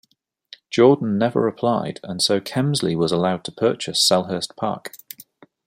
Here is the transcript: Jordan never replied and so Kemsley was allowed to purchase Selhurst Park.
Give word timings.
Jordan 0.71 1.19
never 1.19 1.41
replied 1.41 1.99
and 2.01 2.23
so 2.23 2.39
Kemsley 2.39 2.95
was 2.97 3.11
allowed 3.11 3.43
to 3.43 3.51
purchase 3.51 3.99
Selhurst 4.03 4.55
Park. 4.55 4.95